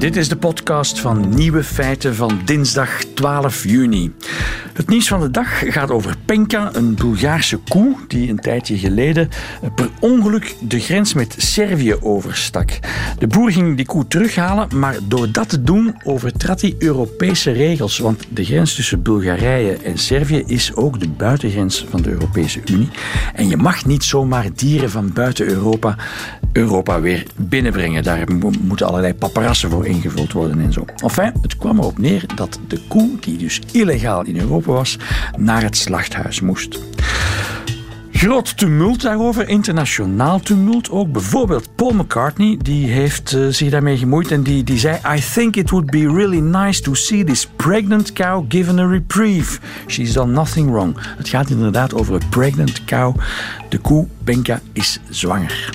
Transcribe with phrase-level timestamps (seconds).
[0.00, 4.12] Dit is de podcast van Nieuwe Feiten van dinsdag 12 juni.
[4.80, 9.28] Het nieuws van de dag gaat over Penka, een Bulgaarse koe die een tijdje geleden
[9.74, 12.78] per ongeluk de grens met Servië overstak.
[13.18, 17.98] De boer ging die koe terughalen, maar door dat te doen overtrad hij Europese regels.
[17.98, 22.88] Want de grens tussen Bulgarije en Servië is ook de buitengrens van de Europese Unie.
[23.34, 25.96] En je mag niet zomaar dieren van buiten Europa
[26.52, 28.02] Europa weer binnenbrengen.
[28.02, 28.24] Daar
[28.60, 30.84] moeten allerlei paparassen voor ingevuld worden en zo.
[30.96, 34.98] Enfin, het kwam erop neer dat de koe, die dus illegaal in Europa was,
[35.36, 36.78] naar het slachthuis moest.
[38.20, 41.12] Groot tumult daarover, internationaal tumult ook.
[41.12, 44.98] Bijvoorbeeld Paul McCartney, die heeft uh, zich daarmee gemoeid en die, die zei...
[45.16, 49.58] I think it would be really nice to see this pregnant cow given a reprieve.
[49.86, 50.96] She's done nothing wrong.
[51.16, 53.16] Het gaat inderdaad over een pregnant cow.
[53.68, 55.70] De koe, Benka, is zwanger.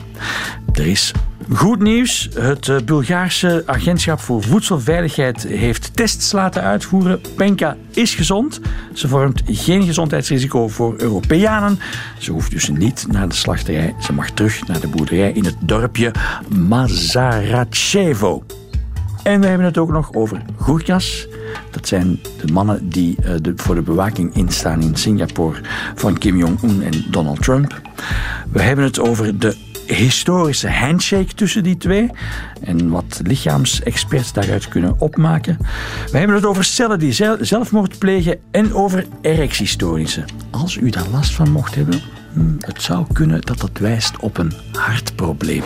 [0.74, 1.12] Er is
[1.54, 2.30] Goed nieuws.
[2.34, 7.22] Het eh, Bulgaarse agentschap voor voedselveiligheid heeft tests laten uitvoeren.
[7.36, 8.60] Penka is gezond.
[8.94, 11.80] Ze vormt geen gezondheidsrisico voor Europeanen.
[12.18, 13.96] Ze hoeft dus niet naar de slachterij.
[14.00, 16.12] Ze mag terug naar de boerderij in het dorpje
[16.68, 18.44] Mazarachevo.
[19.24, 21.28] En we hebben het ook nog over Gurkhas.
[21.72, 25.62] Dat zijn de mannen die de, voor de bewaking instaan in Singapore
[25.96, 27.82] van Kim Jong-un en Donald Trump.
[28.52, 32.10] We hebben het over de historische handshake tussen die twee
[32.62, 35.58] en wat lichaamsexperts daaruit kunnen opmaken.
[36.12, 40.26] We hebben het over cellen die zelfmoord plegen en over erectiestoornissen.
[40.52, 42.02] Als u daar last van mocht hebben,
[42.34, 45.64] hmm, het zou kunnen dat dat wijst op een hartprobleem.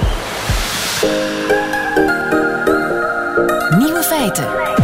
[3.77, 4.78] Nieuwe feiten.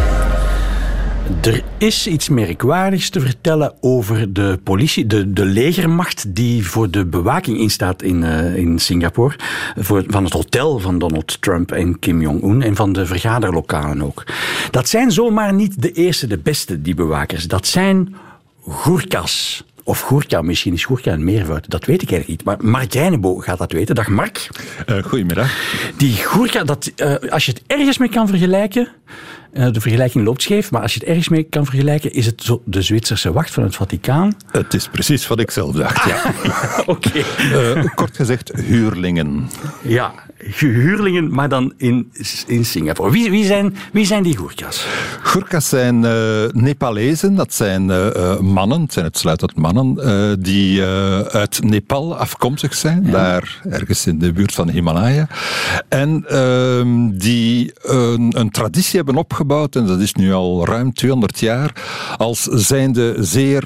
[1.42, 7.06] Er is iets merkwaardigs te vertellen over de politie, de, de legermacht die voor de
[7.06, 9.36] bewaking instaat in, uh, in Singapore.
[9.76, 14.24] Voor, van het hotel van Donald Trump en Kim Jong-un en van de vergaderlokalen ook.
[14.72, 17.48] Dat zijn zomaar niet de eerste, de beste, die bewakers.
[17.48, 18.16] Dat zijn
[18.68, 19.64] Gurkhas.
[19.84, 21.70] Of Goerka, misschien is Goerka een meervoud.
[21.70, 22.44] Dat weet ik eigenlijk niet.
[22.44, 23.96] Maar Mark Reinebo gaat dat weten.
[23.96, 24.50] Dag Mark.
[24.86, 25.52] Uh, goedemiddag.
[25.98, 28.88] Die Goerka, dat, uh, als je het ergens mee kan vergelijken...
[29.58, 32.14] Uh, de vergelijking loopt scheef, maar als je het ergens mee kan vergelijken...
[32.14, 34.38] is het zo de Zwitserse wacht van het Vaticaan.
[34.52, 36.34] Het is precies wat ik zelf dacht, ja.
[36.86, 37.24] Oké.
[37.52, 37.90] Okay.
[37.96, 39.50] kort gezegd, huurlingen.
[39.82, 40.14] Ja,
[40.54, 42.12] huurlingen, maar dan in,
[42.48, 43.12] in Singapore.
[43.12, 44.86] Wie, wie, zijn, wie zijn die Gurkhas?
[45.22, 46.12] Gurkhas zijn uh,
[46.52, 50.84] Nepalezen, dat zijn uh, mannen, het zijn uitsluitend mannen, uh, die
[51.32, 53.12] uit Nepal afkomstig zijn, ja.
[53.12, 55.28] daar ergens in de buurt van Himalaya.
[55.90, 61.40] En ehm, die een, een, traditie hebben opgebouwd, en dat is nu al ruim 200
[61.40, 61.72] jaar,
[62.18, 63.64] als zijnde zeer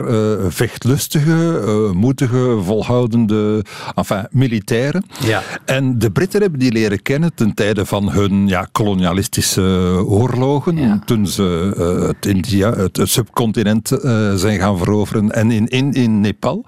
[0.50, 3.66] vechtlustige, moedige, volhoudende
[3.96, 5.06] enfin, militairen.
[5.25, 5.44] Ja.
[5.66, 9.62] En de Britten hebben die leren kennen ten tijde van hun ja, kolonialistische
[10.06, 10.78] oorlogen.
[10.78, 11.02] Ja.
[11.06, 15.31] Toen ze uh, het, India, het, subcontinent uh, zijn gaan veroveren.
[15.31, 16.66] En in, in, in Nepal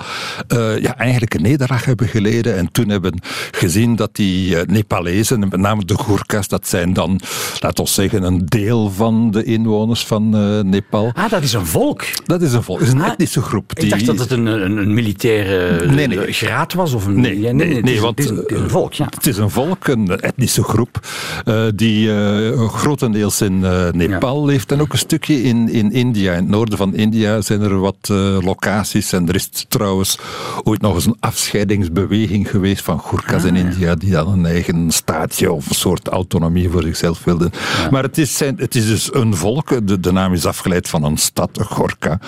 [0.54, 2.58] uh, ja, eigenlijk een nederlaag hebben geleden.
[2.58, 3.20] En toen hebben
[3.52, 7.20] gezien dat die Nepalezen, met name de Gurkhas, dat zijn dan,
[7.60, 10.30] laten we zeggen, een deel van de inwoners van
[10.70, 11.12] Nepal.
[11.14, 12.04] Ah, dat is een volk?
[12.26, 12.80] Dat is een volk.
[12.80, 13.76] Dat is een ah, etnische groep.
[13.76, 13.84] Die...
[13.84, 16.34] Ik dacht dat het een, een, een militaire nee, nee.
[16.34, 16.94] graad was.
[16.94, 18.94] Of een, nee, nee, nee, het, is, want, het, is, het is een volk.
[18.94, 19.06] Ja.
[19.10, 21.00] Het is een volk, een etnische groep,
[21.46, 24.46] uh, die uh, grotendeels in uh, Nepal ja.
[24.46, 26.32] leeft en ook een stukje in, in India.
[26.32, 28.10] In het noorden van India zijn er wat
[28.40, 30.18] locaties en er is trouwens
[30.64, 34.92] ooit nog eens een afscheidingsbeweging geweest van Gurkhas ah, in India, die dan een eigen
[34.92, 37.52] staatje of een soort autonomie voor zichzelf wilden.
[37.54, 37.90] Ja.
[37.90, 41.04] Maar het is, zijn, het is dus een volk, de, de naam is afgeleid van
[41.04, 42.20] een stad, Gorka,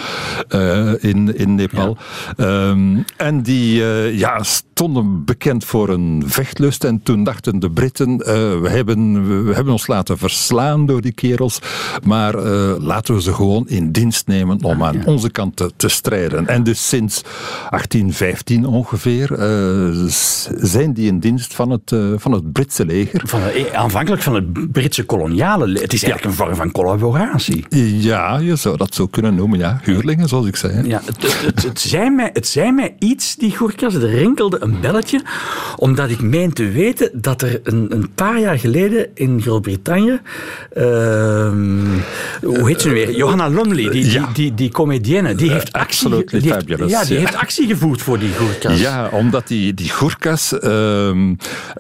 [0.99, 1.97] in, in Nepal.
[2.37, 2.67] Ja.
[2.69, 3.83] Um, en die
[4.17, 8.25] ja, stonden bekend voor een vechtlust en toen dachten de Britten, uh,
[8.61, 11.59] we, hebben, we hebben ons laten verslaan door die kerels,
[12.03, 15.03] maar uh, laten we ze gewoon in dienst nemen om aan ja.
[15.05, 16.47] onze kant te, te, strijden.
[16.47, 20.03] En dus sinds 1815 ongeveer uh,
[20.57, 23.21] zijn die in dienst van het, van het Britse leger.
[23.25, 23.41] Van,
[23.73, 25.81] aanvankelijk van het Britse koloniale leger.
[25.83, 26.43] Het is eigenlijk ja.
[26.43, 27.65] een vorm van collaboratie.
[27.99, 29.79] Ja, je zou dat zo kunnen noemen, ja.
[29.83, 30.87] Huurlingen, zoals ik zei.
[30.87, 34.57] Ja, het, het, het, het, zei mij, het zei mij iets, die Goerkas, er rinkelde
[34.59, 35.21] een belletje,
[35.75, 40.19] omdat ik meen te weten dat er een, een paar jaar geleden in Groot-Brittannië,
[40.77, 41.53] uh,
[42.43, 43.15] hoe heet ze nu weer?
[43.15, 44.25] Johanna Lumley, die, ja.
[44.25, 48.19] die, die, die comedienne, die heeft actie, die heeft, ja, die heeft actie gevoerd voor
[48.19, 48.79] die Goerkas.
[48.79, 51.11] Ja, omdat die, die Goerkas uh,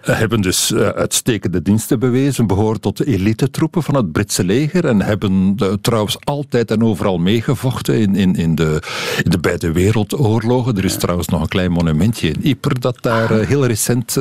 [0.01, 5.01] hebben dus uh, uitstekende diensten bewezen, behoren tot de elite-troepen van het Britse leger en
[5.01, 8.81] hebben de, trouwens altijd en overal meegevochten in, in, in, de,
[9.23, 10.77] in de beide wereldoorlogen.
[10.77, 14.15] Er is trouwens nog een klein monumentje in Ypres dat daar heel recent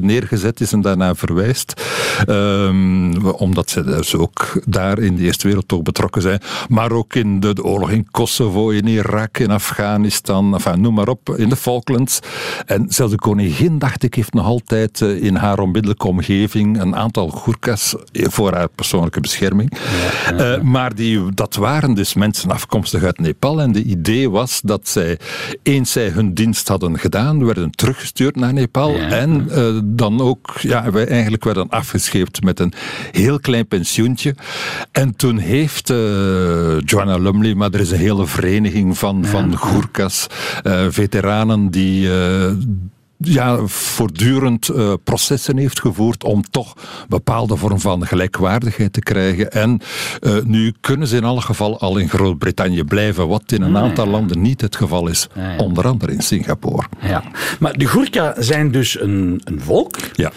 [0.00, 1.82] neergezet gezet is en daarna verwijst.
[2.28, 6.40] Um, omdat ze dus ook daar in de Eerste Wereldoorlog betrokken zijn.
[6.68, 11.08] Maar ook in de, de, oorlog in Kosovo, in Irak, in Afghanistan, enfin, noem maar
[11.08, 12.20] op, in de Falklands.
[12.66, 16.96] En zelfs de koningin, dacht ik, heeft nog altijd eh, in haar onmiddellijke omgeving een
[16.96, 19.78] aantal Gurkhas voor haar persoonlijke bescherming.
[20.32, 23.60] Uh, maar die, dat waren dus mensen afkomstig uit Nepal.
[23.60, 25.18] En de idee was dat zij,
[25.62, 28.94] eens zij hun dienst hadden gedaan, werden teruggestuurd naar Nepal.
[28.94, 32.72] En uh, dan ook, ja, wij eigenlijk werden afgescheept met een
[33.10, 34.34] heel klein pensioentje.
[34.92, 40.26] En toen heeft uh, Joanna Lumley, maar er is een hele vereniging van, van Gurkhas,
[40.88, 42.08] veteranen die
[43.20, 46.74] ja, voortdurend uh, processen heeft gevoerd om toch
[47.08, 49.50] bepaalde vorm van gelijkwaardigheid te krijgen.
[49.52, 49.80] En
[50.20, 54.06] uh, nu kunnen ze in alle geval al in Groot-Brittannië blijven, wat in een aantal
[54.06, 55.28] landen niet het geval is.
[55.58, 56.86] Onder andere in Singapore.
[57.00, 57.22] Ja.
[57.58, 59.96] Maar de Gurkha zijn dus een, een volk.
[60.12, 60.32] Ja.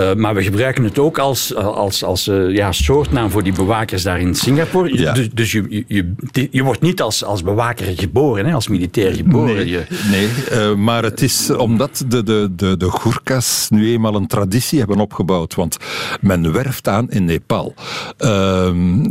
[0.00, 4.20] Uh, maar we gebruiken het ook als, als, als ja, soortnaam voor die bewakers daar
[4.20, 4.98] in Singapore.
[4.98, 5.12] Ja.
[5.12, 6.14] Dus, dus je, je,
[6.50, 9.54] je, wordt niet als, als bewaker geboren, hè, als militair geboren.
[9.54, 9.84] Nee, je...
[10.10, 15.00] nee maar het is omdat de de, de, de Gurkhas nu eenmaal een traditie hebben
[15.00, 15.54] opgebouwd.
[15.54, 15.76] Want
[16.20, 17.74] men werft aan in Nepal.
[17.76, 18.28] Uh,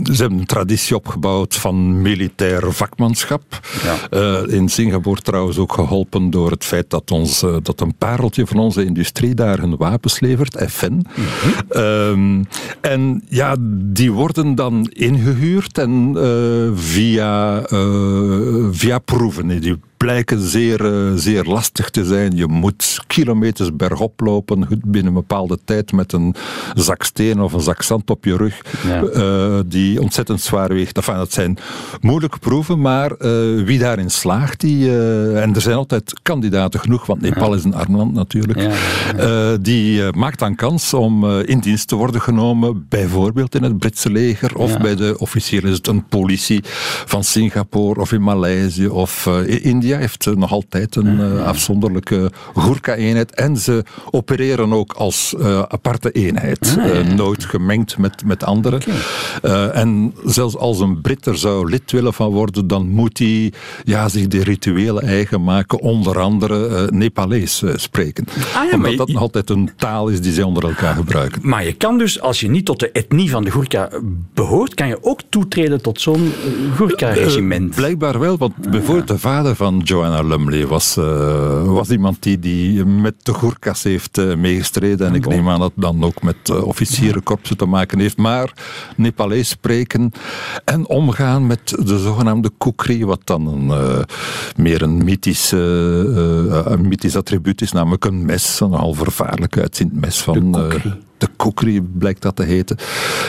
[0.03, 3.43] ze hebben een traditie opgebouwd van militair vakmanschap.
[3.83, 4.17] Ja.
[4.19, 8.47] Uh, in Singapore trouwens ook geholpen door het feit dat, ons, uh, dat een pareltje
[8.47, 10.91] van onze industrie daar hun wapens levert, FN.
[10.91, 11.05] Mm
[11.69, 12.47] -hmm.
[12.81, 17.61] en ja, die worden dan ingehuurd en eh, via,
[18.71, 19.59] via proeven.
[19.59, 22.35] Die blijken zeer, uh, zeer lastig te zijn.
[22.35, 26.35] Je moet kilometers bergop lopen binnen een bepaalde tijd met een
[26.73, 29.03] zak steen of een zak zand op je rug, ja.
[29.03, 30.97] uh, die ontzettend zwaar weegt.
[30.97, 31.57] Enfin, dat zijn
[32.01, 34.89] moeilijke proeven, maar uh, wie daarin slaagt, die,
[35.39, 37.55] en er zijn altijd kandidaten genoeg, want Nepal ja.
[37.55, 38.59] is een arm land natuurlijk,
[39.15, 44.11] ja, die maakt dan kans om in dienst te worden genomen, bijvoorbeeld in het Britse
[44.11, 46.61] leger of bij de officieren is het een politie
[47.05, 49.86] van Singapore of in Maleisië of in India.
[49.87, 53.35] India heeft nog altijd een uh, afzonderlijke Gurkha-eenheid.
[53.35, 56.75] En ze opereren ook als uh, aparte eenheid.
[56.79, 57.13] Ah, ja.
[57.13, 58.81] nooit gemengd met, met anderen.
[59.41, 59.69] Okay.
[59.69, 63.53] en zelfs als een Brit er zou lid willen van worden, dan moet hij
[63.83, 65.79] ja, zich de rituelen eigen maken.
[65.79, 68.25] Onder andere Nepalees spreken.
[68.55, 71.41] Ah, ja, Omdat dat nog altijd een taal is die zij onder elkaar gebruiken.
[71.43, 73.89] Maar je kan dus, als je niet tot de etnie van de Gurkha
[74.33, 76.31] behoort, kan je ook toetreden tot zo'n
[76.75, 77.75] Gurkha-regiment.
[77.75, 82.85] blijkbaar wel, want bijvoorbeeld de vader van Joanna Lumley was, uh, was iemand die, die
[82.85, 85.07] met de Gurkhas heeft uh, meegestreden.
[85.07, 88.17] En ik neem aan dat het dan ook met uh, officierenkorpsen te maken heeft.
[88.17, 88.53] Maar
[88.95, 90.11] Nepalees spreken
[90.65, 94.05] en omgaan met de zogenaamde kukri, wat dan een,
[94.55, 100.21] meer een mythisch, een mythisch attribuut is, namelijk een mes, een al vervaarlijk uitziend mes
[100.21, 101.05] van de
[101.37, 102.77] kukri blijkt dat te heten.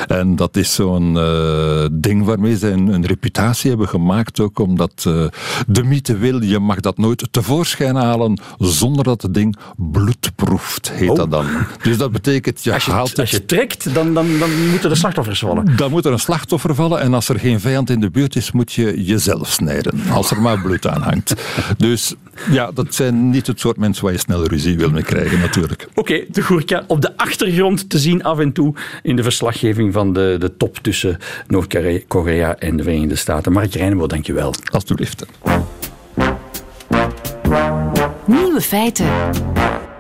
[0.07, 5.05] En dat is zo'n uh, ding waarmee ze een, een, reputatie hebben gemaakt, ook omdat
[5.09, 5.27] uh,
[5.67, 10.93] de mythe wil, je mag dat nooit tevoorschijn halen zonder dat het ding bloed proeft,
[10.93, 11.17] heet oh.
[11.17, 11.47] dat dan.
[11.83, 13.19] Dus dat betekent, je als je, haalt het...
[13.19, 15.77] Als je trekt, dan, dan, dan moeten er slachtoffers vallen.
[15.77, 18.53] Dan moet er een slachtoffer vallen en als er geen vijand in de buurt is,
[18.53, 20.01] moet je jezelf snijden.
[20.13, 21.35] Als er maar bloed aan hangt.
[21.77, 22.15] Dus
[22.51, 25.87] ja, dat zijn niet het soort mensen waar je snel ruzie wil mee krijgen, natuurlijk.
[25.91, 29.93] Oké, okay, de Goerka op de achtergrond te zien af en toe in de verslaggeving
[29.93, 33.53] van de, de top tussen Noord-Korea en de Verenigde Staten.
[33.53, 34.55] Mark Reinebo, dankjewel.
[34.73, 35.27] Alsjeblieft.
[38.27, 39.07] Nieuwe feiten.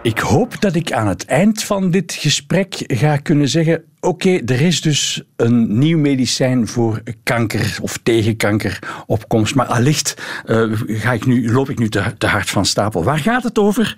[0.02, 4.60] Ik hoop dat ik aan het eind van dit gesprek ga kunnen zeggen: oké, er
[4.60, 9.54] is dus een nieuw medicijn voor kanker of tegen kanker op komst.
[9.54, 10.14] Maar allicht
[10.46, 13.04] uh, ga ik nu, loop ik nu te, te, hard van stapel.
[13.04, 13.96] Waar gaat het over?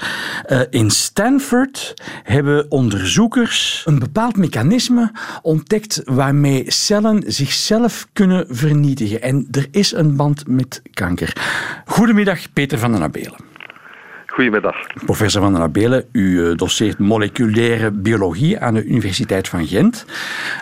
[0.49, 9.23] Uh, in Stanford hebben onderzoekers een bepaald mechanisme ontdekt waarmee cellen zichzelf kunnen vernietigen.
[9.23, 11.37] En er is een band met kanker.
[11.85, 13.50] Goedemiddag, Peter van den Abelen.
[14.41, 14.87] Goedemiddag.
[15.05, 20.07] Professor Van den Abelen, u doseert moleculaire biologie aan de Universiteit van Gent.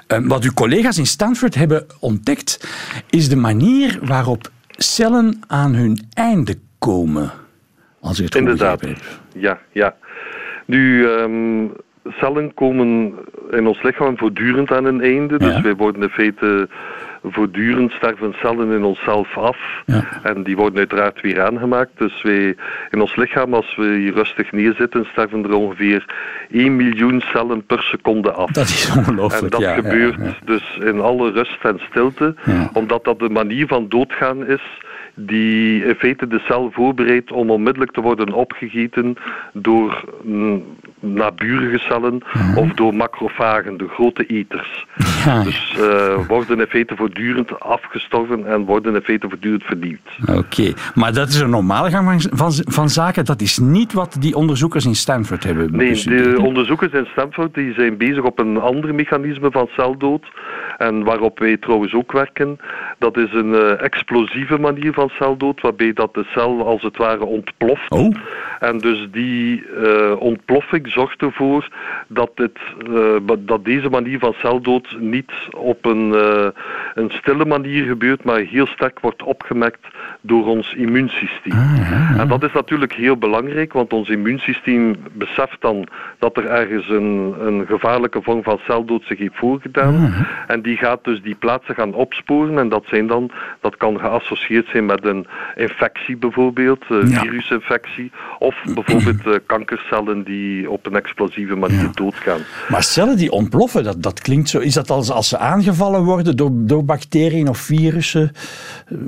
[0.06, 2.68] Wat uw collega's in Stanford hebben ontdekt,
[3.10, 7.30] is de manier waarop cellen aan hun einde komen.
[8.00, 8.80] Als ik het Inderdaad.
[8.80, 8.96] heb.
[9.34, 9.94] Ja, ja.
[10.64, 11.72] Nu, um,
[12.04, 13.14] cellen komen
[13.50, 15.38] in ons lichaam voortdurend aan een einde.
[15.38, 16.68] Dus wij worden in feite
[17.22, 19.58] voortdurend sterven cellen in onszelf af.
[19.86, 20.04] Ja.
[20.22, 21.90] En die worden uiteraard weer aangemaakt.
[21.96, 22.56] Dus wij,
[22.90, 26.04] in ons lichaam, als we hier rustig neerzitten, sterven er ongeveer
[26.50, 28.50] 1 miljoen cellen per seconde af.
[28.50, 29.42] Dat is ongelooflijk.
[29.42, 32.34] En dat ja, gebeurt dus in alle rust en stilte,
[32.72, 34.62] omdat dat de manier van doodgaan is
[35.14, 39.16] die in feite de cel voorbereidt om onmiddellijk te worden opgegeten
[39.52, 40.04] door
[41.00, 42.22] naburige cellen
[42.54, 44.86] of door macrofagen, de grote eters.
[45.24, 45.42] Ja.
[45.42, 50.18] Dus uh, worden in feite voortdurend afgestorven en worden in feite voortdurend vernieuwd.
[50.26, 53.24] Oké, maar dat is een normale gang van, van, zaken.
[53.24, 57.72] Dat is niet wat die onderzoekers in Stanford hebben Nee, de onderzoekers in Stanford die
[57.72, 60.26] zijn bezig op een ander mechanisme van celdood.
[60.78, 62.58] En waarop wij trouwens ook werken.
[62.98, 67.24] Dat is een uh, explosieve manier van celdood, waarbij dat de cel als het ware
[67.24, 67.90] ontploft.
[67.90, 68.14] Oh.
[68.60, 71.68] En dus die uh, ontploffing zorgt ervoor
[72.08, 72.58] dat, dit,
[72.90, 76.12] uh, dat deze manier van celdood niet op een,
[76.94, 79.86] een stille manier gebeurt, maar heel sterk wordt opgemerkt
[80.20, 81.52] door ons immuunsysteem.
[81.52, 85.86] Ah, en dat is natuurlijk heel belangrijk, want ons immuunsysteem beseft dan
[86.18, 89.94] dat er ergens een, een gevaarlijke vorm van celdood zich heeft voorgedaan.
[89.94, 92.58] Ah, en die gaat dus die plaatsen gaan opsporen.
[92.58, 97.20] En dat, zijn dan, dat kan geassocieerd zijn met een infectie bijvoorbeeld, een Ja.
[97.20, 98.10] virusinfectie.
[98.38, 101.90] Of bijvoorbeeld eh, kankercellen die op een explosieve manier Ja.
[101.94, 102.40] doodgaan.
[102.68, 104.58] Maar cellen die ontploffen, dat, dat klinkt zo.
[104.58, 108.32] Is dat als, als ze aangevallen worden door, door bacteriën of virussen?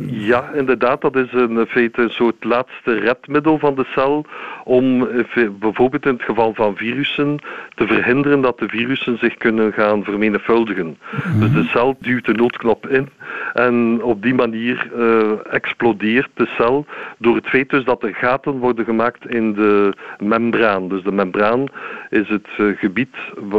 [0.07, 4.27] Ja, inderdaad, dat is in feite een soort laatste redmiddel van de cel
[4.65, 7.39] om eh, bijvoorbeeld in het geval van virussen
[7.75, 10.99] te verhinderen dat de virussen zich kunnen gaan vermenigvuldigen.
[11.39, 13.09] Dus de cel duwt de noodknop in
[13.53, 16.87] en op die manier eh, explodeert de cel
[17.19, 20.89] door het feit dus dat er gaten worden gemaakt in de membraan.
[20.89, 21.65] Dus de membraan
[22.11, 23.17] is het eh, gebied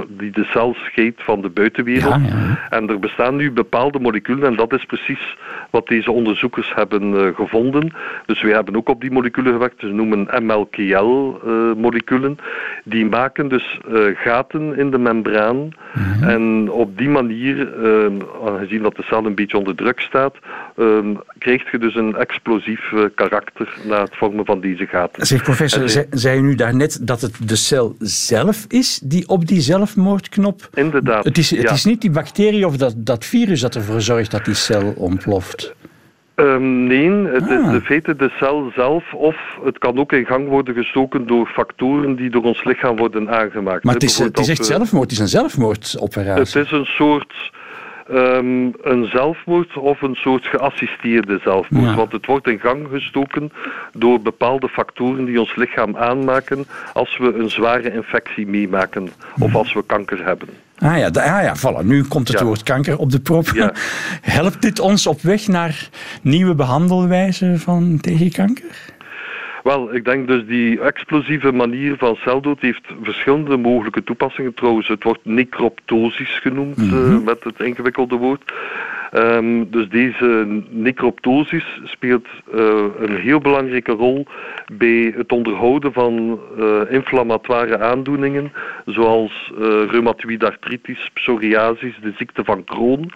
[0.07, 2.21] die de cel scheidt van de buitenwereld.
[2.21, 2.67] Ja, ja.
[2.69, 5.37] En er bestaan nu bepaalde moleculen en dat is precies
[5.69, 7.93] wat deze onderzoekers hebben eh, gevonden.
[8.25, 12.37] Dus wij hebben ook op die moleculen gewerkt, ze noemen MLKL-moleculen.
[12.83, 13.79] die maken dus
[14.13, 15.69] gaten in de membraan
[16.21, 20.35] en op die manier, eh, aangezien dat de cel een beetje onder druk staat,
[20.75, 20.85] eh,
[21.37, 25.25] krijg je dus een explosief eh, karakter na het vormen van deze gaten.
[25.25, 28.99] Zeg professor, En, eh, zei, zei u nu daarnet dat het de cel zelf is
[29.03, 30.69] die op die zelfmoordknop...
[30.73, 31.23] Inderdaad.
[31.23, 31.71] Het is, het ja.
[31.71, 35.75] is niet die bacterie of dat, dat virus dat ervoor zorgt dat die cel ontploft.
[36.35, 37.71] Ehm, nee, het is Ah.
[37.71, 42.15] de feite de cel zelf of het kan ook in gang worden gestoken door factoren
[42.15, 43.83] die door ons lichaam worden aangemaakt.
[43.83, 46.59] Maar het is, het is echt eh, zelfmoord, het is een zelfmoordoperatie.
[46.59, 47.51] Het is een soort
[48.11, 51.89] ehm, een zelfmoord of een soort geassisteerde zelfmoord.
[51.89, 51.95] Ja.
[51.95, 53.51] Want het wordt in gang gestoken
[53.93, 59.73] door bepaalde factoren die ons lichaam aanmaken als we een zware infectie meemaken of als
[59.73, 60.47] we kanker hebben.
[60.77, 61.85] Ah ja, ah ja voilà.
[61.85, 62.45] nu komt het Ja.
[62.45, 63.47] woord kanker op de prop.
[63.53, 63.73] Ja.
[64.21, 65.89] Helpt dit ons op weg naar
[66.21, 68.75] nieuwe behandelwijzen van tegen kanker?
[69.63, 74.53] Wel, ik denk dus die explosieve manier van celdood heeft verschillende mogelijke toepassingen.
[74.53, 78.53] Trouwens, het wordt necroptosis genoemd eh, met het ingewikkelde woord.
[79.11, 84.25] Ehm, dus deze necroptosis speelt eh, een heel belangrijke rol
[84.73, 88.51] bij het onderhouden van eh, inflammatoire aandoeningen,
[88.85, 89.51] zoals
[89.89, 93.11] reumatoïde artritis, psoriasis, de ziekte van Crohn.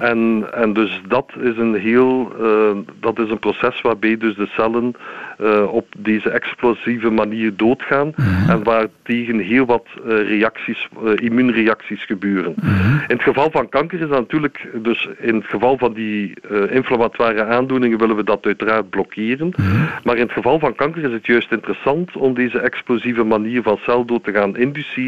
[0.00, 4.46] en, en dus dat is een heel, eh, dat is een proces waarbij dus de
[4.46, 4.94] cellen
[5.38, 8.14] eh, op deze explosieve manier doodgaan
[8.48, 12.54] en waar tegen heel wat reacties, immuunreacties gebeuren.
[13.08, 16.34] In het geval van kanker is dat natuurlijk, dus in het geval van die
[16.70, 19.54] inflammatoire aandoeningen willen we dat uiteraard blokkeren.
[20.04, 23.78] Maar in het geval van kanker is het juist interessant om deze explosieve manier van
[23.82, 25.03] celdood te gaan induceren,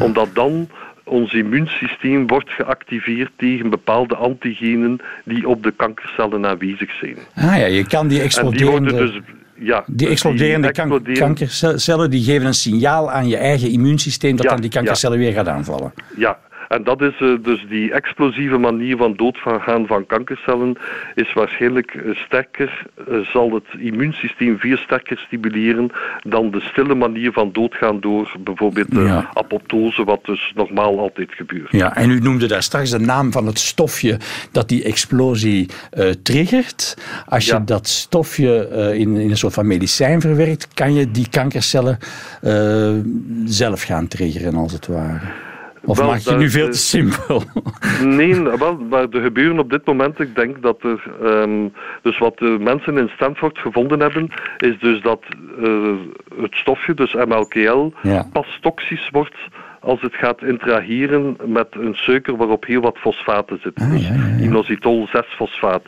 [0.00, 0.68] omdat dan
[1.04, 7.16] ons immuunsysteem wordt geactiveerd tegen bepaalde antigenen die op de kankercellen aanwezig zijn.
[7.34, 9.22] Ah ja, je kan die En die exploderende, worden dus
[9.66, 14.44] ja, die exploderende kan- exploderen- kankercellen die geven een signaal aan je eigen immuunsysteem dat
[14.44, 15.92] Ja, dan die kankercellen weer gaat aanvallen.
[16.16, 20.76] Ja, en dat is eh, dus die explosieve manier van doodgaan van kankercellen
[21.14, 25.90] is waarschijnlijk eh, sterker, eh, zal het immuunsysteem veel sterker stimuleren
[26.22, 29.30] dan de stille manier van doodgaan door bijvoorbeeld de Ja.
[29.34, 31.72] apoptose, wat dus normaal altijd gebeurt.
[31.72, 34.18] Ja, en u noemde daar straks de naam van het stofje
[34.52, 35.68] dat die explosie
[36.22, 36.96] triggert.
[37.26, 41.98] Als je dat stofje in, in een soort van medicijn verwerkt, kan je die kankercellen
[43.44, 45.47] zelf gaan triggeren, als het ware.
[45.88, 47.42] Of Wel, maak je nu veel te simpel?
[48.02, 51.68] Nee, wel, maar er gebeuren op dit moment, ik denk dat er, ehm,
[52.02, 54.28] dus wat de mensen in Stanford gevonden hebben,
[54.58, 55.22] is dus dat
[55.62, 55.92] eh,
[56.40, 58.28] het stofje, dus MLKL, Ja.
[58.32, 59.36] pas toxisch wordt
[59.80, 63.84] als het gaat interageren met een suiker waarop heel wat fosfaten zitten.
[63.84, 65.82] Ah, dus inositol 6-fosfaat.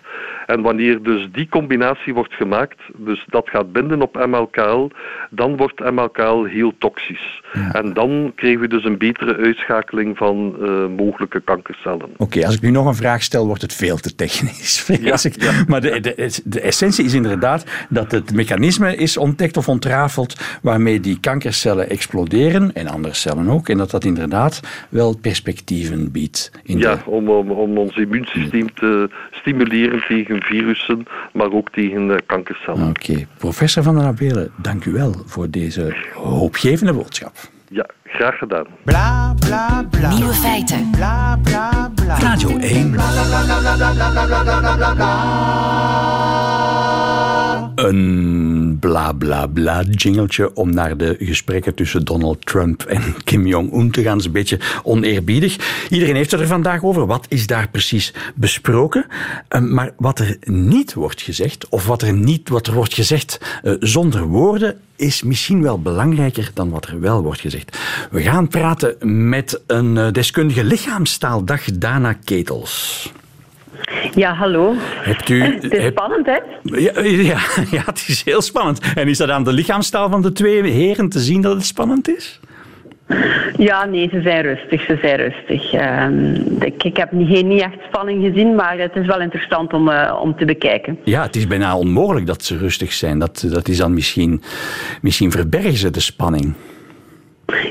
[0.50, 4.90] En wanneer dus die combinatie wordt gemaakt, dus dat gaat binden op MLKL,
[5.30, 7.42] dan wordt MLKL heel toxisch.
[7.72, 12.08] En dan krijgen we dus een betere uitschakeling van uh, mogelijke kankercellen.
[12.16, 14.78] Oké, als ik nu nog een vraag stel, wordt het veel te technisch.
[15.00, 15.52] Ja, ja.
[15.66, 21.00] Maar de, de, de, essentie is inderdaad dat het mechanisme is ontdekt of ontrafeld waarmee
[21.00, 26.50] die kankercellen exploderen, en andere cellen ook, en dat dat inderdaad wel perspectieven biedt.
[26.62, 32.88] In ja, om, om, om ons immuunsysteem te stimuleren tegen virussen, maar ook tegen kankercellen.
[32.88, 37.32] Oké, professor Van der Abelen, dank u wel voor deze hoopgevende boodschap.
[37.68, 38.66] Ja, graag gedaan.
[38.84, 40.14] Bla, bla, bla.
[40.14, 40.90] Nieuwe feiten.
[40.90, 42.18] Bla, bla, bla.
[42.18, 42.90] Radio 1.
[42.90, 45.20] Bla, bla, bla, bla, bla, bla, bla, bla, bla.
[47.84, 53.90] Een bla bla bla jingeltje om naar de gesprekken tussen Donald Trump en Kim Jong-un
[53.90, 54.12] te gaan.
[54.12, 55.56] Dat is een beetje oneerbiedig.
[55.88, 57.06] Iedereen heeft het er vandaag over.
[57.06, 59.06] Wat is daar precies besproken?
[59.48, 63.40] Ehm, maar wat er niet wordt gezegd, of wat er, niet, wat er wordt gezegd
[63.62, 67.78] uh, zonder woorden, is misschien wel belangrijker dan wat er wel wordt gezegd.
[68.10, 73.12] We gaan praten met een eh, deskundige lichaamstaaldag, Dana Ketels.
[74.14, 74.74] Ja, hallo.
[74.78, 76.38] Hebt u, het is spannend, hè?
[76.62, 77.38] Ja, ja,
[77.76, 78.80] ja, het is heel spannend.
[78.94, 82.08] En is dat aan de lichaamstaal van de twee heren te zien dat het spannend
[82.08, 82.40] is?
[83.56, 84.84] Ja, nee, ze zijn rustig.
[84.84, 85.72] Ze zijn rustig.
[85.72, 89.88] Ehm, ik, ik, heb niet, niet echt spanning gezien, maar het is wel interessant om,
[89.88, 90.98] uh, om te bekijken.
[91.04, 93.18] Ja, het is bijna onmogelijk dat ze rustig zijn.
[93.18, 94.42] Dat, dat is dan misschien,
[95.02, 96.54] misschien verbergen ze de spanning.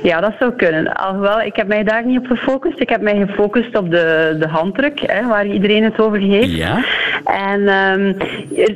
[0.04, 0.94] Ja, dat zou kunnen.
[0.94, 2.80] Alhoewel, ik heb mij daar niet op gefocust.
[2.80, 6.56] Ik heb mij gefocust op de, de handdruk, hè, waar iedereen het over heeft.
[6.56, 6.84] Ja.
[7.24, 8.16] En um,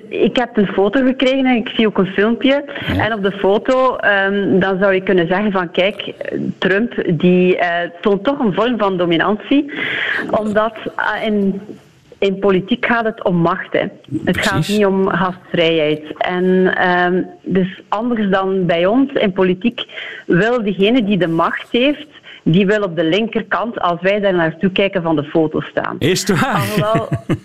[0.07, 2.63] ik heb een foto gekregen en ik zie ook een filmpje.
[2.97, 6.13] En op de foto, um, dan zou je kunnen zeggen van kijk,
[6.57, 7.65] Trump die uh,
[8.01, 9.71] toont toch een vorm van dominantie.
[10.39, 11.61] Omdat uh, in
[12.23, 13.73] in politiek gaat het om macht.
[13.73, 13.85] Hè.
[14.25, 16.17] Het gaat niet om gastvrijheid.
[16.17, 16.45] En
[16.89, 19.81] um, dus anders dan bij ons in politiek
[20.25, 22.07] wil degene die de macht heeft
[22.43, 25.95] die wil op de linkerkant, als wij daar naartoe kijken, van de foto staan.
[25.99, 26.67] Is het waar?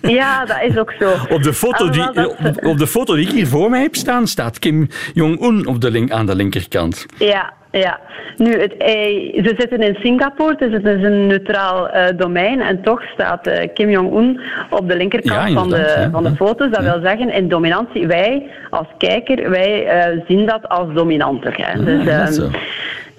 [0.19, 1.13] ja, dat is ook zo.
[1.31, 2.29] Op de, foto die,
[2.63, 5.91] op, de foto die ik hier voor mij heb staan, staat Kim Jong-un op de
[5.91, 7.07] link, aan de linkerkant.
[7.19, 7.99] Ja, ja,
[8.37, 12.61] nu, het, eh, ze zitten in Singapore, dus het is een neutraal uh, domein.
[12.61, 14.41] En toch staat uh, Kim Jong-un
[14.71, 16.71] op de linkerkant van, de, van de foto's.
[16.71, 19.87] Dat wil zeggen, in dominantie, wij als kijker, wij
[20.29, 21.55] zien dat als dominanter.
[21.57, 21.85] Hè.
[21.85, 22.51] Dus, um,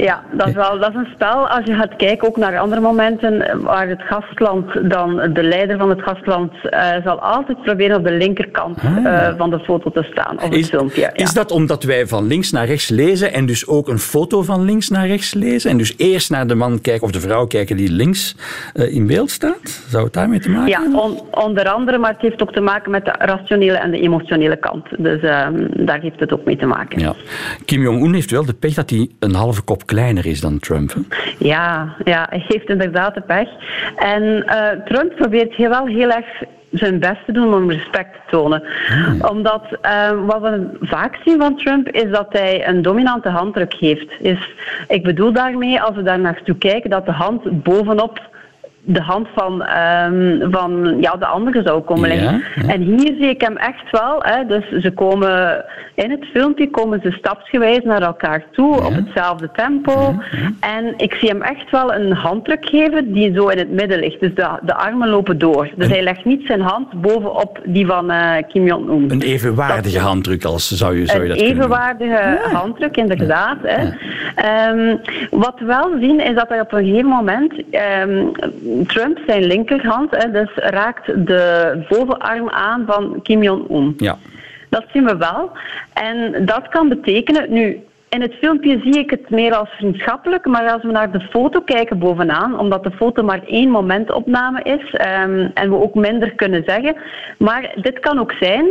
[0.03, 1.47] ja, dat is wel dat is een spel.
[1.47, 5.89] Als je gaat kijken ook naar andere momenten waar het gastland dan, de leider van
[5.89, 10.35] het gastland, uh, zal altijd proberen op de linkerkant uh, van de foto te staan,
[10.41, 11.01] of het filmpje.
[11.01, 11.13] Ja.
[11.13, 14.65] Is dat omdat wij van links naar rechts lezen en dus ook een foto van
[14.65, 15.71] links naar rechts lezen?
[15.71, 18.35] En dus eerst naar de man kijken of de vrouw kijken die links
[18.73, 19.83] uh, in beeld staat?
[19.87, 20.99] Zou het daarmee te maken ja, hebben?
[21.01, 24.57] Ja, onder andere, maar het heeft ook te maken met de rationele en de emotionele
[24.57, 24.85] kant.
[24.97, 25.21] Dus
[25.85, 26.99] daar heeft het ook mee te maken.
[26.99, 27.13] Ja.
[27.65, 30.93] Kim Jong-un heeft wel de pech dat hij een halve kop kleiner is dan Trump.
[31.37, 33.49] Ja, ja, hij heeft inderdaad de pech.
[33.95, 36.25] En uh, Trump probeert heel wel heel erg
[36.71, 38.63] zijn best te doen om respect te tonen.
[38.87, 39.21] Hmm.
[39.21, 44.11] Omdat uh, wat we vaak zien van Trump is dat hij een dominante handdruk heeft.
[44.19, 44.53] Is,
[44.87, 48.29] ik bedoel daarmee, als we daar naartoe kijken, dat de hand bovenop
[48.93, 52.43] de hand van, um, van ja, de anderen zou komen liggen.
[52.67, 54.19] En hier zie ik hem echt wel.
[54.19, 59.49] Hè, dus ze komen in het filmpje komen ze stapsgewijs naar elkaar toe op hetzelfde
[59.51, 60.15] tempo.
[60.59, 64.19] En ik zie hem echt wel een handdruk geven die zo in het midden ligt.
[64.19, 65.69] Dus de, de armen lopen door.
[65.75, 69.11] Dus hij legt niet zijn hand bovenop die van uh, Kim Jong-un.
[69.11, 73.57] Een evenwaardige handdruk als zou je, zou je dat Een evenwaardige handdruk, inderdaad.
[73.63, 73.87] Hè.
[74.69, 74.99] Um,
[75.29, 77.53] wat we wel zien is dat hij op een gegeven moment
[78.07, 78.31] um,
[78.87, 83.93] Trump zijn linkerhand hè, dus raakt de bovenarm aan van Kim Jong-un.
[83.97, 84.17] Ja.
[84.69, 85.51] Dat zien we wel.
[85.93, 90.71] En dat kan betekenen, nu, in het filmpje zie ik het meer als vriendschappelijk, maar
[90.71, 94.93] als we naar de foto kijken bovenaan, omdat de foto maar één momentopname is
[95.23, 96.95] um, en we ook minder kunnen zeggen.
[97.37, 98.65] Maar dit kan ook zijn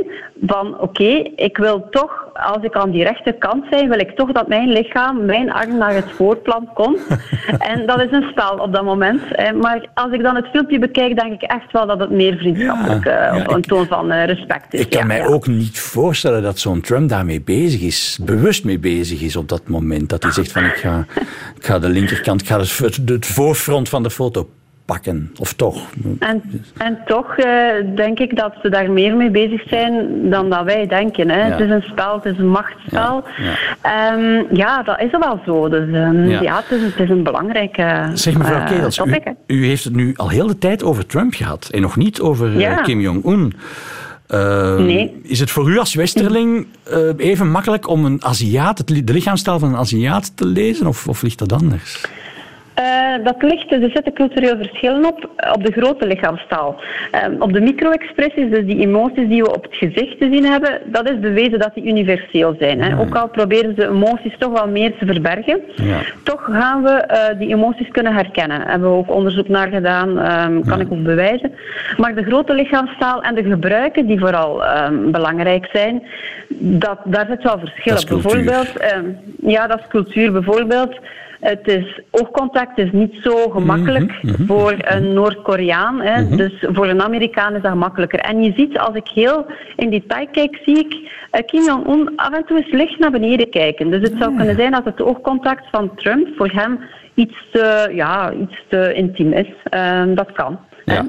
[0.47, 4.49] van oké, ik wil toch, als ik aan die rechterkant zijn, wil ik toch dat
[4.49, 7.01] mijn lichaam, mijn arm naar het voorplan komt.
[7.73, 9.23] en dat is een spel op dat moment.
[9.61, 13.05] Maar als ik dan het filmpje bekijk, denk ik echt wel dat het meer vriendschappelijk
[13.05, 14.81] ja, uh, een toon van uh, respect is.
[14.81, 19.21] Ik kan mij ook niet voorstellen dat zo'n Trump daarmee bezig is, bewust mee bezig
[19.21, 20.09] is is op dat moment.
[20.09, 21.07] Dat hij zegt van ik ga,
[21.57, 24.49] ik ga de linkerkant, ik ga het, het voorfront van de foto
[24.89, 25.91] pakken, of toch?
[26.19, 26.43] En,
[26.77, 27.47] en toch uh,
[27.95, 31.29] denk ik dat ze daar meer mee bezig zijn dan dat wij denken.
[31.29, 31.47] Hè.
[31.47, 31.51] Ja.
[31.51, 33.25] Het is een spel, het is een machtsspel.
[33.37, 34.13] Ja, ja.
[34.13, 35.69] Um, ja dat is wel zo.
[35.69, 36.57] Dus um, ja.
[36.57, 39.95] het, is, het is een belangrijke Zeg mevrouw uh, Kedels, topic, u, u, heeft het
[39.95, 43.55] nu al heel de tijd over Trump gehad en nog niet over uh, Kim Jong-un.
[44.29, 45.21] Ehm, nee.
[45.23, 49.69] Is het voor u als Westerling uh, even makkelijk om een Aziat, de lichaamstaal van
[49.69, 52.07] een Aziat te lezen, of, of ligt dat anders?
[52.79, 56.81] Uh, dat ligt, er zitten cultureel verschillen op, op de grote lichaamstaal.
[57.15, 60.81] Uh, op de micro-expressies, dus die emoties die we op het gezicht te zien hebben,
[60.85, 62.83] dat is bewezen dat die universeel zijn.
[62.83, 62.99] Hè.
[62.99, 65.99] Ook al proberen ze emoties toch wel meer te verbergen, ja.
[66.23, 68.59] toch gaan we uh, die emoties kunnen herkennen.
[68.59, 70.85] Daar hebben we ook onderzoek naar gedaan, um, kan ja.
[70.85, 71.53] ik ook bewijzen.
[71.97, 76.03] Maar de grote lichaamstaal en de gebruiken, die vooral um, belangrijk zijn,
[76.59, 78.23] dat, daar zit wel verschil op.
[78.23, 78.73] Bijvoorbeeld,
[79.41, 80.33] ja, dat is cultuur.
[80.33, 80.99] Bijvoorbeeld,
[81.41, 85.95] het is, oogcontact is niet zo gemakkelijk mm -hmm, voor een Noord-Koreaan.
[85.95, 86.37] Mm -hmm.
[86.37, 88.19] Dus voor een Amerikaan is dat gemakkelijker.
[88.19, 89.47] En je ziet, als ik heel
[89.77, 93.51] in detail kijk, zie ik uh, Kim Jong-un af en toe eens licht naar beneden
[93.51, 93.91] kijken.
[93.91, 96.79] Dus het zou kunnen zijn dat het oogcontact van Trump voor hem
[97.15, 99.49] iets te, ja, iets te intiem is.
[99.75, 100.59] Uh, dat kan.
[100.85, 101.09] Ja.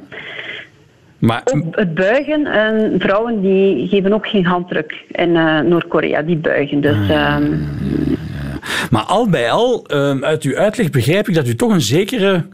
[1.20, 1.42] Maar...
[1.54, 2.46] Ook het buigen.
[2.46, 6.22] En vrouwen die geven ook geen handdruk in uh, Noord-Korea.
[6.22, 6.82] Die buigen.
[6.82, 7.10] Dus...
[7.10, 7.38] Uh,
[8.90, 12.46] maar al bij al, ehm, uit uw uitleg begrijp ik dat u toch een zekere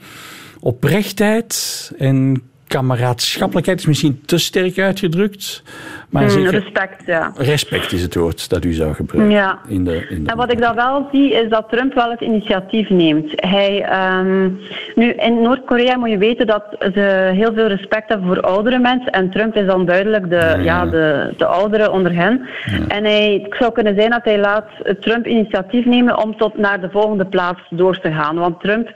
[0.59, 5.63] oprechtheid en kameraadschappelijkheid is misschien te sterk uitgedrukt.
[6.09, 7.31] Maar mm, zeker respect, ja.
[7.37, 9.35] Respect is het woord dat u zou gebruiken.
[9.35, 9.59] Ja.
[9.67, 12.21] In de, in de en wat ik dan wel zie, is dat Trump wel het
[12.21, 13.31] initiatief neemt.
[13.35, 13.85] Hij,
[14.19, 14.59] um,
[14.95, 19.11] nu, in Noord-Korea moet je weten dat ze heel veel respect hebben voor oudere mensen.
[19.11, 22.47] En Trump is dan duidelijk de, ja, ja de, de oudere onder hen.
[22.65, 22.87] Ja.
[22.87, 24.67] En hij, het zou kunnen zijn dat hij laat
[24.99, 28.35] Trump initiatief nemen om tot naar de volgende plaats door te gaan.
[28.35, 28.89] Want Trump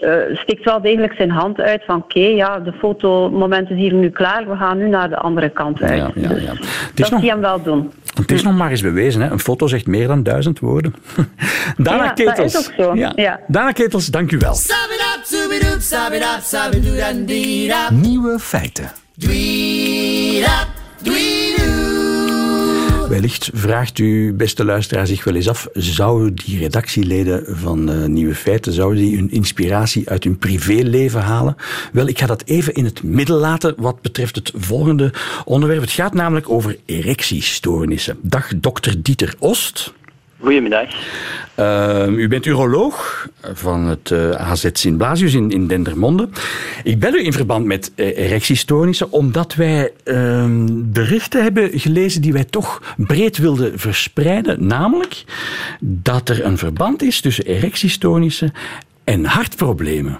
[0.00, 3.94] uh, stikt wel degelijk zijn hand uit van oké, okay, ja, de fotomoment is hier
[3.94, 5.98] nu klaar, we gaan nu naar de andere kant uit.
[5.98, 6.52] Ja, ja, ja.
[6.52, 7.92] Dus dat nog, hij hem wel doen.
[8.14, 9.30] Het is nog maar eens bewezen, hè?
[9.30, 10.94] een foto zegt meer dan duizend woorden.
[11.76, 12.52] Dana ja, Ketels.
[12.52, 12.94] dat is ook zo.
[12.94, 13.12] Ja.
[13.14, 13.40] Ja.
[13.46, 14.54] Dana Ketels, dank u wel.
[17.90, 18.90] Nieuwe feiten.
[23.08, 28.34] Wellicht vraagt u, beste luisteraar, zich wel eens af: zouden die redactieleden van uh, Nieuwe
[28.34, 31.56] Feiten zouden die hun inspiratie uit hun privéleven halen?
[31.92, 35.12] Wel, ik ga dat even in het midden laten wat betreft het volgende
[35.44, 35.80] onderwerp.
[35.80, 38.18] Het gaat namelijk over erectiestoornissen.
[38.22, 39.92] Dag, dokter Dieter Ost.
[40.40, 40.88] Goedemiddag.
[41.58, 46.28] Uh, u bent uroloog van het uh, eh, AZ Sint-Blasius in, in Dendermonde.
[46.84, 52.32] Ik bel u in verband met uh, erectiestoornissen omdat wij ehm, berichten hebben gelezen die
[52.32, 54.66] wij toch breed wilden verspreiden.
[54.66, 55.24] Namelijk
[55.80, 58.52] dat er een verband is tussen erectiestoornissen
[59.04, 60.18] en hartproblemen.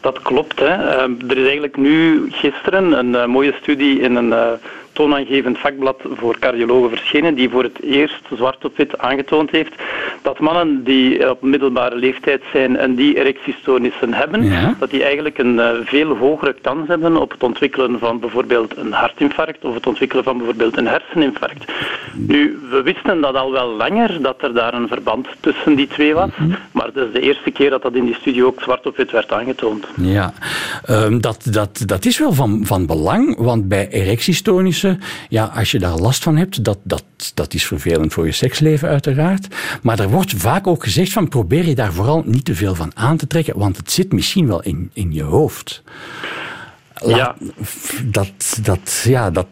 [0.00, 0.58] Dat klopt.
[0.58, 0.74] Hè.
[0.74, 4.58] Ehm, er is eigenlijk nu gisteren een eh, mooie studie in een
[4.96, 9.74] toonaangevend vakblad voor cardiologen verschenen, die voor het eerst zwart op wit aangetoond heeft
[10.26, 15.54] dat mannen die op middelbare leeftijd zijn en die erectiestoornissen hebben, dat die eigenlijk een
[15.54, 20.24] uh, veel hogere kans hebben op het ontwikkelen van bijvoorbeeld een hartinfarct of het ontwikkelen
[20.24, 21.64] van bijvoorbeeld een herseninfarct.
[22.14, 26.14] Nu, we wisten dat al wel langer, dat er daar een verband tussen die twee
[26.14, 26.50] was, mhm.
[26.72, 29.10] maar het is de eerste keer dat dat in die studie ook zwart op wit
[29.10, 29.86] werd aangetoond.
[29.96, 30.32] Ja,
[30.90, 35.78] um, dat, dat, dat is wel van, van belang, want bij erectiestoornissen ja, als je
[35.78, 39.46] daar last van hebt, dat, dat, dat is vervelend voor je seksleven uiteraard.
[39.82, 42.90] Maar er wordt vaak ook gezegd van probeer je daar vooral niet te veel van
[42.94, 45.82] aan te trekken, want het zit misschien wel in, in je hoofd.
[47.06, 47.36] ja.
[48.04, 49.46] Dat, dat, ja, dat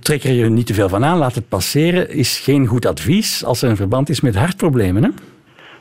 [0.00, 3.44] trek er je niet te veel van aan, laat het passeren, is geen goed advies
[3.44, 5.02] als er een verband is met hartproblemen.
[5.02, 5.10] Hè?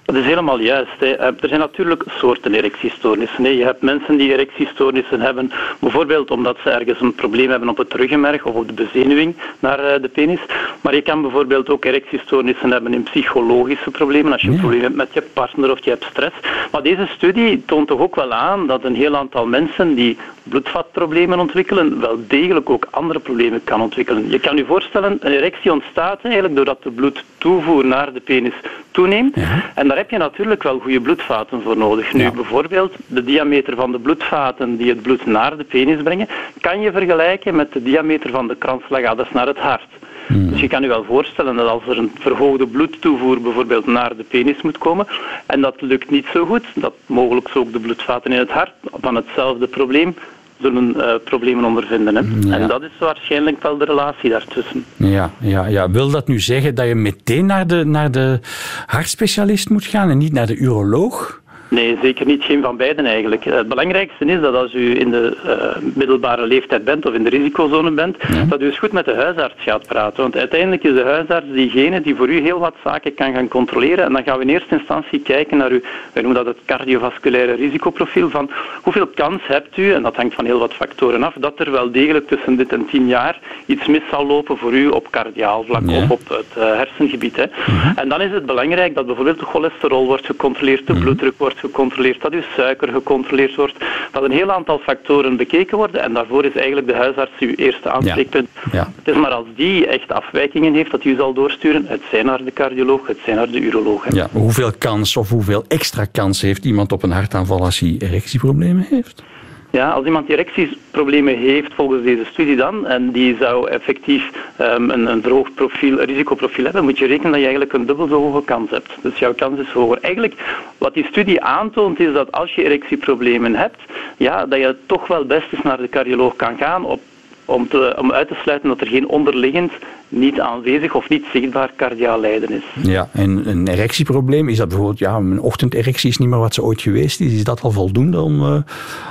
[0.09, 0.99] Dat is helemaal juist.
[0.99, 1.11] Hè.
[1.11, 3.57] Eh, er zijn natuurlijk soorten erectiestoornissen.
[3.57, 7.93] Je hebt mensen die erectiestoornissen hebben, bijvoorbeeld omdat ze ergens een probleem hebben op het
[7.93, 10.39] ruggenmerg of op de bezenuwing naar eh, de penis.
[10.81, 14.95] Maar je kan bijvoorbeeld ook erectiestoornissen hebben in psychologische problemen, als je een probleem hebt
[14.95, 16.35] met je partner of je hebt stress.
[16.71, 20.17] Maar deze studie toont toch ook wel aan dat een heel aantal mensen die
[20.49, 24.29] bloedvatproblemen ontwikkelen, wel degelijk ook andere problemen kan ontwikkelen.
[24.29, 28.53] Je kan je voorstellen, een erectie ontstaat eigenlijk doordat de bloedtoevoer naar de penis
[28.91, 29.37] toeneemt.
[29.75, 32.13] En daar heb je natuurlijk wel goede bloedvaten voor nodig.
[32.13, 36.27] Nu, bijvoorbeeld, de diameter van de bloedvaten die het bloed naar de penis brengen,
[36.61, 39.87] kan je vergelijken met de diameter van de kransslagaders naar het hart.
[40.29, 40.49] Hmm.
[40.49, 44.23] Dus je kan je wel voorstellen dat als er een verhoogde bloedtoevoer bijvoorbeeld naar de
[44.23, 45.07] penis moet komen,
[45.45, 49.15] en dat lukt niet zo goed, dat mogelijk ook de bloedvaten in het hart van
[49.15, 50.15] hetzelfde probleem
[50.61, 52.15] zullen uh, problemen ondervinden.
[52.15, 52.21] Hè.
[52.49, 52.57] Ja.
[52.57, 54.85] En dat is waarschijnlijk wel de relatie daartussen.
[54.95, 55.89] Ja, ja, ja.
[55.91, 58.39] Wil dat nu zeggen dat je meteen naar de, naar de
[58.85, 61.38] hartspecialist moet gaan en niet naar de uroloog?
[61.69, 62.43] Nee, zeker niet.
[62.43, 63.43] Geen van beiden eigenlijk.
[63.43, 67.29] Het belangrijkste is dat als u in de uh, middelbare leeftijd bent of in de
[67.29, 70.21] risicozone bent, dat u eens goed met de huisarts gaat praten.
[70.21, 74.05] Want uiteindelijk is de huisarts diegene die voor u heel wat zaken kan gaan controleren.
[74.05, 75.81] En dan gaan we in eerste instantie kijken naar uw,
[76.13, 78.49] wij noemen dat het cardiovasculaire risicoprofiel, van
[78.81, 81.91] hoeveel kans hebt u, en dat hangt van heel wat factoren af, dat er wel
[81.91, 85.87] degelijk tussen dit en tien jaar iets mis zal lopen voor u op cardiaal vlak
[85.87, 87.35] of op het uh, hersengebied.
[87.35, 87.45] Hè.
[87.45, 87.97] Mhm.
[87.97, 91.01] En dan is het belangrijk dat bijvoorbeeld de cholesterol wordt gecontroleerd, de mhm.
[91.01, 93.75] bloeddruk wordt gecontroleerd, dat uw suiker gecontroleerd wordt,
[94.11, 97.89] dat een heel aantal factoren bekeken worden en daarvoor is eigenlijk de huisarts uw eerste
[97.89, 98.49] aanspreekpunt.
[98.71, 98.91] Ja.
[98.95, 102.43] Het is maar als die echt afwijkingen heeft dat u zal doorsturen, het zijn naar
[102.43, 104.13] de cardioloog, het zijn naar de uroloog.
[104.13, 108.85] Ja, hoeveel kans of hoeveel extra kans heeft iemand op een hartaanval als hij erectieproblemen
[108.89, 109.23] heeft?
[109.71, 115.05] Ja, als iemand erectieproblemen heeft volgens deze studie dan, en die zou effectief um, een,
[115.11, 115.21] een
[115.55, 118.91] profiel, risicoprofiel hebben, moet je rekenen dat je eigenlijk een dubbel zo hoge kans hebt.
[119.01, 119.97] Dus jouw kans is hoger.
[120.01, 120.33] Eigenlijk,
[120.77, 123.79] wat die studie aantoont, is dat als je erectieproblemen hebt,
[124.17, 127.01] ja, dat je toch wel best eens naar de cardioloog kan gaan op
[127.45, 129.71] om, te, om uit te sluiten dat er geen onderliggend,
[130.09, 132.63] niet aanwezig of niet zichtbaar cardiaal lijden is.
[132.81, 136.63] Ja, en een erectieprobleem, is dat bijvoorbeeld, ja, mijn ochtenderectie is niet meer wat ze
[136.63, 138.57] ooit geweest is, is dat al voldoende om uh,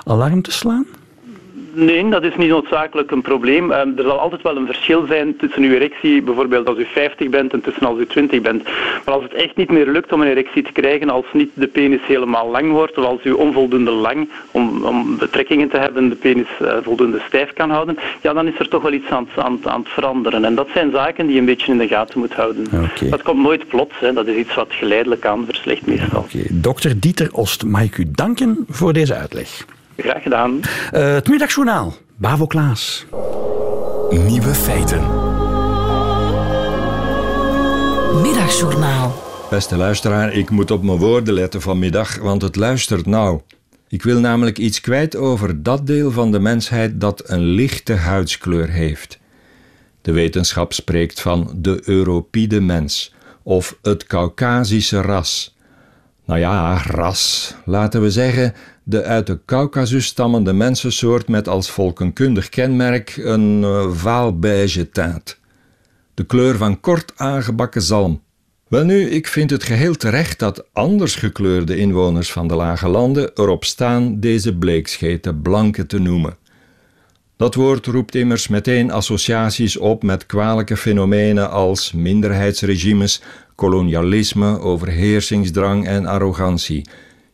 [0.04, 0.86] alarm te slaan?
[1.78, 3.72] Nee, dat is niet noodzakelijk een probleem.
[3.72, 7.28] Ehm, er zal altijd wel een verschil zijn tussen uw erectie, bijvoorbeeld als u 50
[7.28, 8.62] bent en tussen als u 20 bent.
[9.04, 11.66] Maar als het echt niet meer lukt om een erectie te krijgen, als niet de
[11.66, 16.14] penis helemaal lang wordt, of als u onvoldoende lang om, om betrekkingen te hebben de
[16.14, 19.58] penis uh, voldoende stijf kan houden, ja, dan is er toch wel iets aan, aan,
[19.62, 20.44] aan het veranderen.
[20.44, 22.66] En dat zijn zaken die je een beetje in de gaten moet houden.
[23.10, 24.12] Dat komt nooit plots, hè.
[24.12, 26.20] dat is iets wat geleidelijk aan verslecht meestal.
[26.20, 26.46] Okay.
[26.50, 29.76] Dokter Dieter Ost, mag ik u danken voor deze uitleg.
[30.02, 30.60] Graag gedaan.
[30.94, 31.94] Uh, het middagjournaal.
[32.16, 33.06] Bavo Klaas.
[34.10, 35.00] Nieuwe feiten.
[38.22, 39.22] Middagjournaal.
[39.50, 43.40] Beste luisteraar, ik moet op mijn woorden letten vanmiddag, want het luistert nou.
[43.88, 48.68] Ik wil namelijk iets kwijt over dat deel van de mensheid dat een lichte huidskleur
[48.68, 49.18] heeft.
[50.02, 55.56] De wetenschap spreekt van de Europide mens of het Caucasische ras.
[56.28, 57.54] Nou ja, ras.
[57.64, 63.90] Laten we zeggen de uit de Caucasus stammende mensensoort met als volkenkundig kenmerk een uh,
[63.90, 65.38] vaalbeige taat.
[66.14, 68.22] De kleur van kort aangebakken zalm.
[68.66, 73.64] Welnu, ik vind het geheel terecht dat anders gekleurde inwoners van de lage landen erop
[73.64, 76.36] staan deze bleekscheten blanke te noemen.
[77.36, 83.22] Dat woord roept immers meteen associaties op met kwalijke fenomenen als minderheidsregimes,
[83.58, 86.84] kolonialisme, overheersingsdrang en arrogantie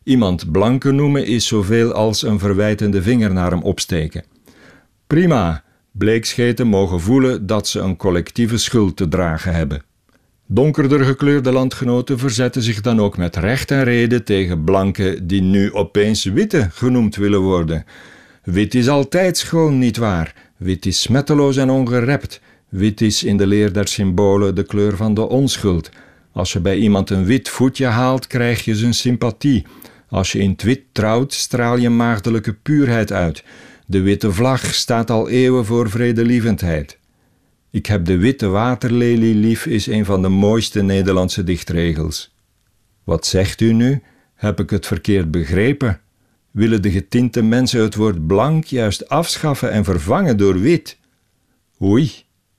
[0.05, 4.23] Iemand blanke noemen is zoveel als een verwijtende vinger naar hem opsteken.
[5.07, 9.83] Prima, bleekscheten mogen voelen dat ze een collectieve schuld te dragen hebben.
[10.45, 15.73] Donkerder gekleurde landgenoten verzetten zich dan ook met recht en reden tegen blanken die nu
[15.73, 17.85] opeens witte genoemd willen worden.
[18.43, 20.33] Wit is altijd schoon, nietwaar?
[20.57, 22.41] Wit is smetteloos en ongerept.
[22.69, 25.89] Wit is in de leer der symbolen de kleur van de onschuld.
[26.35, 29.65] Als je bij iemand een wit voetje haalt, krijg je zijn sympathie.
[30.09, 33.43] Als je in het wit trouwt, straal je maagdelijke puurheid uit.
[33.87, 36.99] De witte vlag staat al eeuwen voor vredelievendheid.
[37.71, 42.35] Ik heb de witte waterlelie lief is een van de mooiste Nederlandse dichtregels.
[43.03, 44.01] Wat zegt u nu?
[44.33, 46.01] Heb ik het verkeerd begrepen?
[46.51, 50.97] Willen de getinte mensen het woord blank juist afschaffen en vervangen door wit?
[51.81, 52.11] Oei,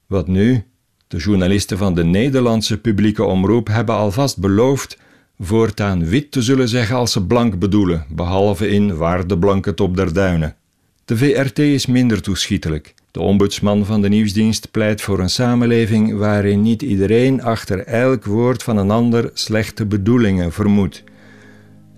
[0.06, 0.64] wat nu?
[1.08, 4.98] De journalisten van de Nederlandse publieke omroep hebben alvast beloofd
[5.38, 9.96] voortaan wit te zullen zeggen als ze blank bedoelen, behalve in Waar de blanke top
[9.96, 10.56] der duinen.
[11.04, 12.94] De VRT is minder toeschietelijk.
[13.10, 18.62] De ombudsman van de nieuwsdienst pleit voor een samenleving waarin niet iedereen achter elk woord
[18.62, 21.04] van een ander slechte bedoelingen vermoedt.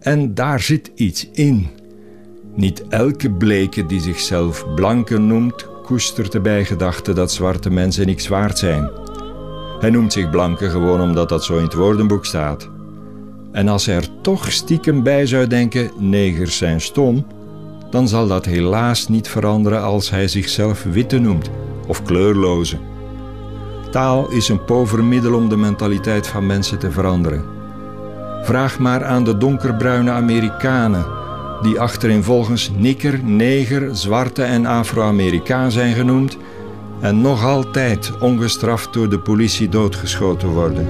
[0.01, 1.69] En daar zit iets in.
[2.55, 8.59] Niet elke bleke die zichzelf blanke noemt, koestert de bijgedachte dat zwarte mensen niks waard
[8.59, 8.91] zijn.
[9.81, 12.69] Hij noemt zich blanke gewoon omdat dat zo in het woordenboek staat.
[13.53, 17.27] En als hij er toch stiekem bij zou denken: negers zijn stom,
[17.91, 21.51] dan zal dat helaas niet veranderen als hij zichzelf witte noemt
[21.87, 22.77] of kleurloze.
[23.91, 27.45] Taal is een pover middel om de mentaliteit van mensen te veranderen.
[28.43, 31.07] Vraag maar aan de donkerbruine Amerikanen,
[31.63, 36.37] die achtereenvolgens nikker, neger, zwarte en Afro-Amerikaan zijn genoemd
[37.01, 40.87] en nog altijd ongestraft door de politie doodgeschoten worden.